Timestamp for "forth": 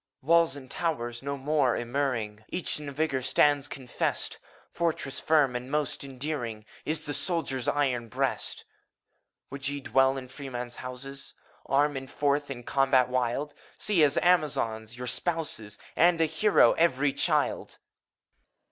12.09-12.47